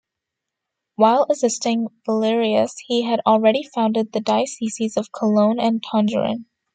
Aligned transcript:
While 0.95 1.27
assisting 1.29 1.89
Valerius, 2.07 2.73
he 2.87 3.03
had 3.03 3.21
already 3.23 3.61
founded 3.61 4.11
the 4.11 4.19
dioceses 4.19 4.97
of 4.97 5.11
Cologne 5.11 5.59
and 5.59 5.79
Tongeren. 5.83 6.45